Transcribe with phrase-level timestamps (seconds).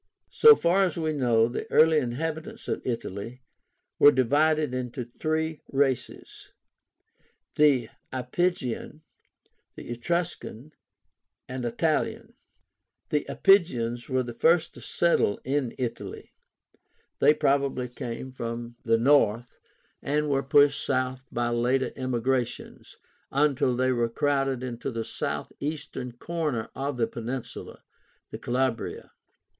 [0.33, 3.43] So far as we know, the early inhabitants of Italy
[3.99, 6.49] were divided into three races,
[7.55, 9.01] the IAPYGIAN,
[9.77, 10.71] ETRUSCAN,
[11.47, 12.33] and ITALIAN.
[13.09, 16.31] The IAPYGIANS were the first to settle in Italy.
[17.19, 19.59] They probably came from the north,
[20.01, 22.97] and were pushed south by later immigrations,
[23.31, 27.83] until they were crowded into the southeastern corner of the peninsula
[28.41, 29.11] (Calabria).